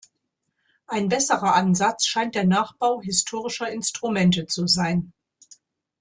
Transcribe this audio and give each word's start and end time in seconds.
Ein 0.87 1.09
besserer 1.09 1.53
Ansatz 1.53 2.07
scheint 2.07 2.33
der 2.33 2.45
Nachbau 2.45 3.03
historischer 3.03 3.69
Instrumente 3.69 4.47
zu 4.47 4.65
sein. 4.65 5.13